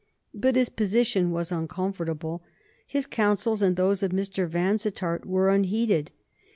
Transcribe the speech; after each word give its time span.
But 0.33 0.55
his 0.55 0.69
position 0.69 1.29
was 1.29 1.51
uncomfortable. 1.51 2.41
His 2.87 3.05
counsels 3.05 3.61
and 3.61 3.75
those 3.75 4.01
of 4.01 4.09
Mr. 4.09 4.49
Vansittart 4.49 5.27
were 5.27 5.51
unheeded. 5.51 6.09